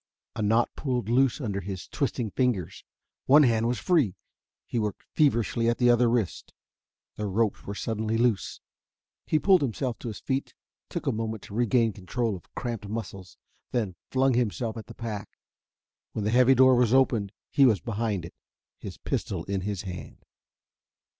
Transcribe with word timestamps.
A 0.35 0.41
knot 0.41 0.71
pulled 0.75 1.09
loose 1.09 1.39
under 1.39 1.61
his 1.61 1.87
twisting 1.87 2.31
fingers. 2.31 2.83
One 3.27 3.43
hand 3.43 3.67
was 3.67 3.77
free. 3.77 4.15
He 4.65 4.79
worked 4.79 5.03
feverishly 5.13 5.69
at 5.69 5.77
the 5.77 5.91
other 5.91 6.09
wrist. 6.09 6.55
The 7.17 7.27
ropes 7.27 7.65
were 7.67 7.75
suddenly 7.75 8.17
loose. 8.17 8.61
He 9.27 9.37
pulled 9.37 9.61
himself 9.61 9.99
to 9.99 10.07
his 10.07 10.19
feet, 10.19 10.55
took 10.89 11.05
a 11.05 11.11
moment 11.11 11.43
to 11.43 11.53
regain 11.53 11.93
control 11.93 12.35
of 12.35 12.51
cramped 12.55 12.89
muscles, 12.89 13.37
then 13.73 13.93
flung 14.09 14.33
himself 14.33 14.75
at 14.75 14.87
the 14.87 14.95
pack. 14.95 15.37
When 16.13 16.25
the 16.25 16.31
heavy 16.31 16.55
door 16.55 16.83
opened 16.83 17.31
he 17.51 17.67
was 17.67 17.79
behind 17.79 18.25
it, 18.25 18.33
his 18.79 18.97
pistol 18.97 19.43
in 19.43 19.61
his 19.61 19.83
hand. 19.83 20.25